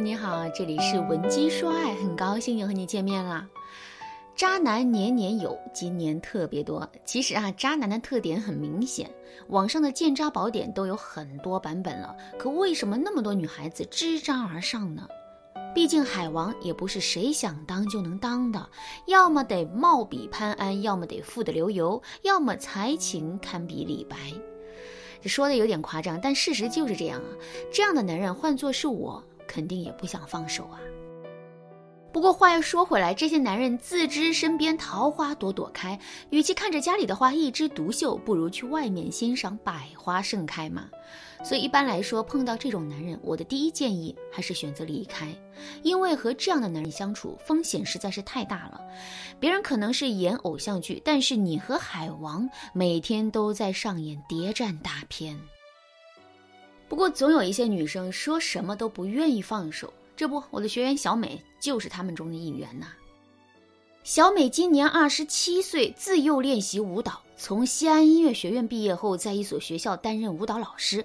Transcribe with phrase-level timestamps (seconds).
[0.00, 3.44] 你好，这里是文姬说爱，很高兴又和你见面啦。
[4.36, 6.88] 渣男年年有，今年特别多。
[7.04, 9.10] 其实啊，渣男的特点很明显，
[9.48, 12.14] 网上的鉴渣宝典都有很多版本了。
[12.38, 15.08] 可为什么那么多女孩子知渣而上呢？
[15.74, 18.68] 毕竟海王也不是谁想当就能当的，
[19.06, 24.16] 要么得貌比潘安，要么得富得流油，要么才情堪比李白。
[25.20, 27.26] 这说的有点夸张，但事实就是这样啊。
[27.72, 29.20] 这样的男人换做是我，
[29.58, 30.78] 肯定也不想放手啊。
[32.12, 35.98] 不过话又说回来，这些男人自知身边桃花朵朵开，
[36.30, 40.88] 与其看着家里的花一枝独秀，不如去外面欣赏百花盛开嘛。
[41.44, 45.26] 所以一般来说，碰到这种男人，我的第一建议还是选择离开，
[45.82, 48.80] 因为和这样的男人相处风险实在是太大了。
[49.40, 55.36] 别人可能是演偶像剧，但是你和海王每天都在上演谍战大片。
[56.88, 59.92] 不过总有一些女生说什么都不愿意放手。
[60.16, 62.88] 这不，我的学员小美就是他们中的一员呐。
[64.02, 71.04] 小美今年二十七岁，自幼练习舞蹈，从西安音乐学院毕业后，在一所学校担任舞蹈老师。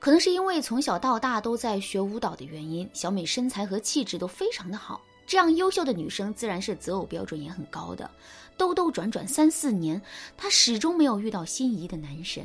[0.00, 5.00] 可能是因为从小到大都在学舞蹈的原因，小美身材和气质都非常的好。
[5.26, 8.10] 这样优秀的女生，自然是择偶标准也很高的。
[8.56, 10.02] 兜兜转转三四年，
[10.36, 12.44] 她始终没有遇到心仪的男神。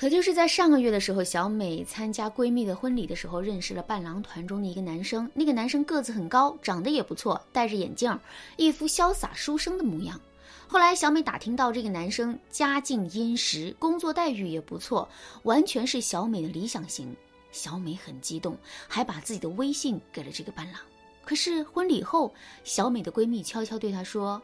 [0.00, 5.30] 可就是在上个月的时候，小美参加闺蜜的婚礼的时候，认识了伴郎团中的一个男生。
[5.34, 8.18] 那个男生个子很高，长得也不错，戴着眼镜，
[8.56, 10.18] 一副潇洒书生的模样。
[10.66, 15.06] 后来小美打听到这个男生家境殷实，工作待遇也不错，
[15.42, 17.14] 完全是小美的理想型。
[17.52, 18.56] 小美很激动，
[18.88, 20.80] 还把自己的微信给了这个伴郎。
[21.26, 22.32] 可是婚礼后，
[22.64, 24.40] 小美的闺蜜悄悄对她说。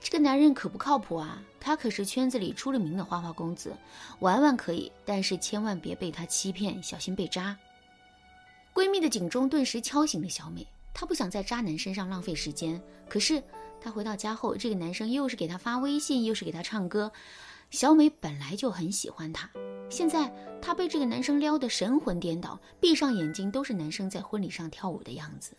[0.00, 1.42] 这个男人可不靠谱啊！
[1.60, 3.76] 他可是圈子里出了名的花花公子，
[4.20, 7.56] 玩玩可以，但是千万别被他欺骗，小心被渣。
[8.72, 12.80] 闺蜜的警钟顿时敲醒了小美，她不想在渣男身上浪费时间。
[13.08, 13.42] 可是
[13.80, 17.10] 她回到家后，这个男生又是给她发微信，又是给她唱歌。
[17.70, 19.50] 小美本来就很喜欢他，
[19.90, 25.54] 现在她被这个男生撩得神魂颠倒，闭上眼睛都是男生在婚礼上跳舞的样子。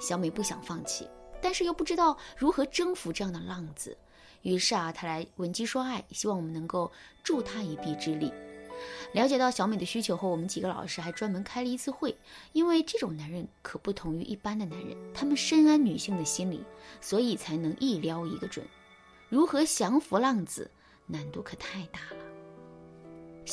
[0.00, 1.06] 小美不想放弃。
[1.44, 3.94] 但是又不知道如何征服这样的浪子，
[4.40, 6.90] 于是啊，他来闻鸡说爱，希望我们能够
[7.22, 8.32] 助他一臂之力。
[9.12, 12.16] 了解到小美的需求后，我们几个老师还专门开了一次会，
[12.54, 16.64] 因为这种男人可不同于一般的男人，他们深谙女性的心理，
[16.98, 18.66] 所以才能一撩一个准。
[19.28, 20.70] 如何降服浪子，
[21.06, 22.23] 难度可太大了。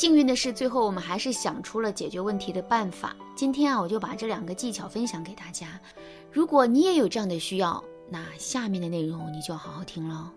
[0.02, 3.16] 幸运的是，最后我们还是想出了解决问题的办法。
[3.36, 5.80] 今天啊，我就把这两个技巧分享给大家。
[6.32, 10.34] 如果你也有这样的需要，那下面的内容你就要好好听了。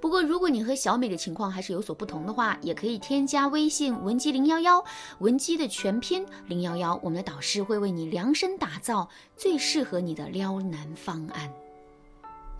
[0.00, 4.84] 不过，如果你和小美的情况还是有所不同的话，也可以添加微信文姬零幺幺，
[5.20, 11.48] 文姬的全拼零幺幺，我们的导师会为你量身打造最适合你的撩男方案。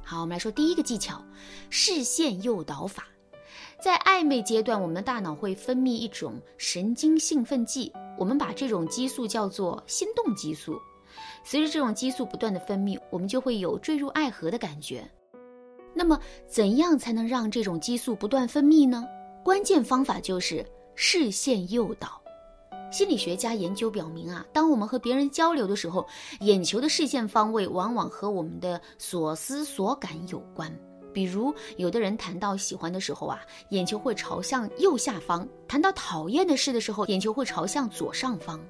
[0.05, 1.21] 好，我们来说第一个技巧：
[1.71, 3.03] 视线诱导法。
[3.85, 10.81] 在暧昧阶段，我们的大脑会分泌一种神经兴奋剂，我们把这种激素叫做心动激素。
[11.45, 15.07] 随着这种激素不断的分泌，我们就会有坠入爱河的感觉。
[15.93, 16.19] 那么，
[16.49, 19.05] 怎样才能让这种激素不断分泌呢？
[19.45, 22.19] 关键方法就是视线诱导。
[22.91, 26.07] 心理学家研究表明啊，当我们和别人交流的时候，
[26.41, 30.75] 眼球的视线方位往往和我们的所思所感有关。
[31.15, 38.61] 比如，有的人谈到喜欢的时候啊，眼球会朝向右下方；谈到讨厌的事的时候，眼球会朝向左上方。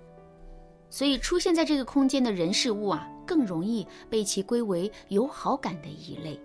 [0.91, 6.38] 所以，出现在这个空间的人事物啊，更容易被其归为有好感的一类。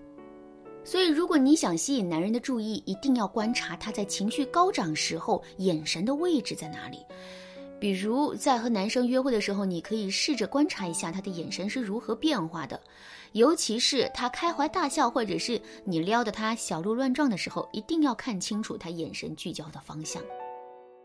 [0.83, 7.05] 所以，如果你想吸引男人的注意，一定要观察他在情绪高涨时候眼神的位置在哪里。
[7.79, 12.79] 比如，在和男生约会的时候，你可以试着观察一下他的眼神是如何变化的。
[13.34, 20.22] 尤其是他开怀大笑，或者是你撩得他小鹿乱撞的时候，一定要看清楚他眼神聚焦的方向。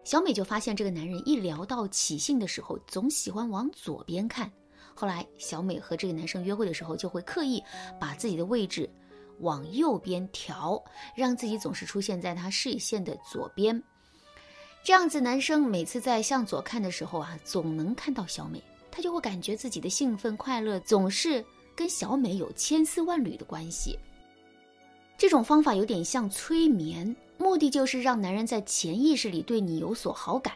[0.04, 4.50] 小美就发现这个男人一聊到起兴的时候，总喜欢往左边看。
[4.94, 7.62] 后来，小美和这个男生约会的时候，就会刻意
[8.00, 8.88] 把自己的位置
[9.40, 10.82] 往右边调，
[11.14, 13.82] 让自己总是出现在他视线的左边。
[14.82, 21.44] 这样子，男生每次在向左看的时候啊，总能看到小美，他就会感觉自己的兴奋快乐总是。
[21.74, 23.98] 跟小美有千丝万缕的关系。
[25.16, 30.54] 这种方法有点像催眠，目的就是让男人在潜意识里对你有所好感，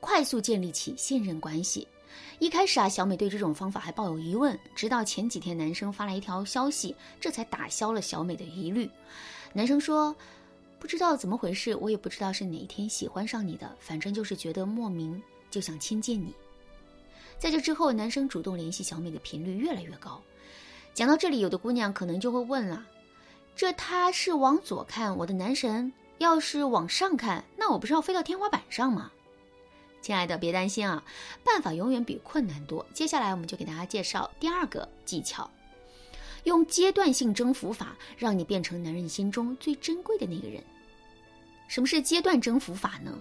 [0.00, 1.86] 快速建立起信任关系。
[2.38, 8.88] 一开始啊，小美对这种方法还抱有疑问，直到前几天男生发来一条消息，这才打消了小美的疑虑。
[9.52, 10.14] 男生说
[10.78, 15.20] ：“不知道怎么回事，我也不知道是哪一天喜欢上你的，反正就是觉得莫名
[15.50, 16.32] 就想亲近你。”
[17.38, 20.22] 在这之后，男生主动联系小美的频率越来越高。
[20.96, 22.86] 讲到这里，有的姑娘可能就会问了：
[23.54, 29.12] 这他是往左看，我的男神要是往上看，那我不是要飞到天花板上吗？
[30.00, 31.04] 亲爱的，别担心啊，
[31.44, 32.86] 办法永远比困难多。
[32.94, 35.50] 接下来，我们就给大家介绍第二个技巧，
[36.44, 40.64] 用阶段性征服法，让你变成男人心中最珍贵的那个人。
[41.68, 43.12] 什么是阶段征服法呢？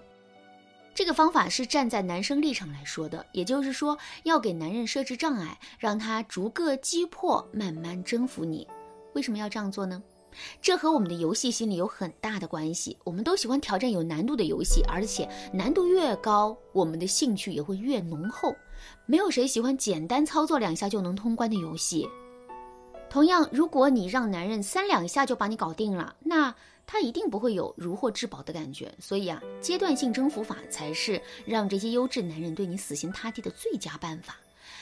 [0.96, 8.66] 这个方法是站在男生立场来说的，也就是说，要给男人设置障碍，让他逐个击破，慢慢征服你。
[9.14, 10.02] 为什么要这样做呢？
[10.62, 12.98] 这和我们的游戏心理有很大的关系。
[13.04, 18.56] 我们都喜欢挑战有难度的游戏，而且难度越高，我们的兴趣也会越浓厚。
[19.06, 22.08] 没有谁喜欢简单操作两下就能通关的游戏。
[23.10, 26.56] 同样，如果你让男人三两下就把你搞定了，那
[26.88, 28.94] 他一定不会有如获至宝的感觉。
[29.00, 34.38] 所以啊，阶段性征服法才是让这些优质男人对你死心塌地的最佳办法。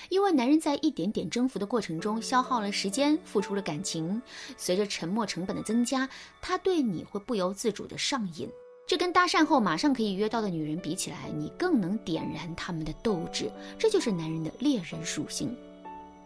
[0.09, 4.21] 因为男人在一点点征服的过程中消耗了时间，付出了感情，
[4.57, 6.07] 随着沉默成本的增加，
[6.41, 8.47] 他对你会不由自主的上瘾。
[8.85, 13.49] 这跟搭讪后马上可以约到的女人比起来，你更能点燃他们的斗志。
[13.79, 15.55] 这就是男人的猎人属性。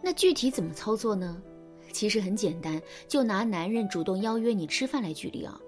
[0.02, 1.40] 那具体怎么操作呢？
[1.92, 5.58] 其实很简单，就拿男人主动邀约你吃饭来举例啊。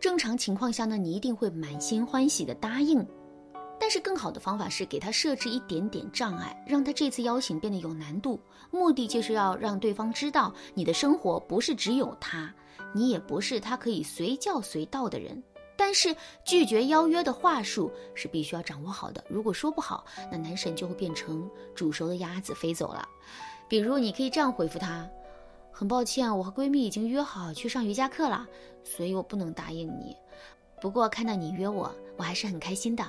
[0.00, 3.06] 正常情况下呢，你一定会满心欢喜的答应。
[3.80, 8.38] 但是更好的方法是给他设置一点点障碍，让他这次邀请变得有难度。
[8.70, 12.52] 目的就是要让对方知道，你的生活不是只有他，
[12.92, 15.40] 你也不是他可以随叫随到的人。
[15.76, 19.24] 但是拒绝邀约的话术是必须要掌握好的。
[19.28, 23.08] 如果说不好，那男神就会变成煮熟的鸭子飞走了。
[23.68, 25.08] 比如，你可以这样回复他
[25.70, 28.46] ：“很抱歉，我和闺蜜已经约好去上瑜伽课了，
[28.82, 30.16] 所以我不能答应你。
[30.80, 33.04] 不过看到你约我，我还是很开心的。”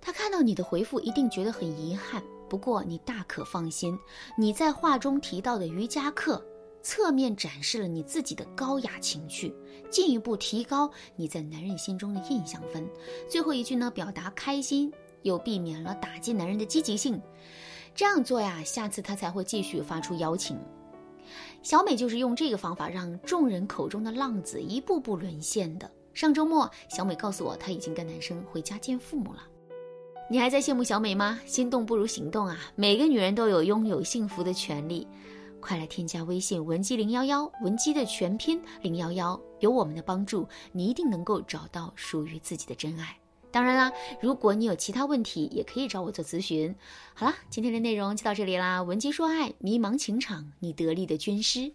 [0.00, 2.22] 他看到你的回复，一定觉得很遗憾。
[2.48, 3.96] 不过你大可放心，
[4.36, 6.44] 你在话中提到的瑜伽课，
[6.82, 9.54] 侧面展示了你自己的高雅情趣，
[9.90, 12.84] 进一步提高你在男人心中的印象分。
[13.28, 14.92] 最后一句呢，表达开心，
[15.22, 17.20] 又避免了打击男人的积极性。
[17.94, 20.58] 这样做呀，下次他才会继续发出邀请。
[21.62, 25.90] 小美就是用这个方法，让众人口中的浪子一步步沦陷的。
[26.12, 29.46] 上周末，小美告诉我，她已经跟男生回家见父母了。
[30.28, 31.38] 你还在羡慕小美吗？
[31.46, 32.58] 心动不如行动啊！
[32.74, 35.06] 每个女人都有拥有幸福的权利，
[35.60, 43.16] 快来添加微信文姬零幺幺，文姬的全拼零幺幺，有我们的帮助，你一定能够找到属于自己的真爱。
[43.52, 46.74] 当然啦，如果你有其他问题，也可以找我做咨询。
[47.14, 51.74] 好啦，今天的内容就到这里啦，文姬说爱，迷茫情场，你得力的军师。